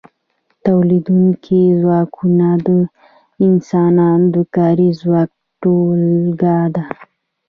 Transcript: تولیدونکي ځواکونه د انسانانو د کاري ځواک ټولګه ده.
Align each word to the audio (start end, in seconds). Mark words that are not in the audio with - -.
تولیدونکي 0.65 1.61
ځواکونه 1.81 2.47
د 2.67 2.69
انسانانو 3.47 4.27
د 4.33 4.37
کاري 4.55 4.89
ځواک 5.01 5.29
ټولګه 5.61 6.57
ده. 6.75 6.85